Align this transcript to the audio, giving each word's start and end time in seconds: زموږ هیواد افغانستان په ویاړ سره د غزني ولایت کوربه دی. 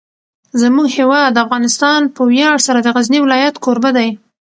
زموږ 0.61 0.87
هیواد 0.97 1.41
افغانستان 1.45 2.01
په 2.15 2.21
ویاړ 2.31 2.57
سره 2.67 2.79
د 2.81 2.87
غزني 2.95 3.19
ولایت 3.21 3.55
کوربه 3.65 3.91
دی. 3.97 4.09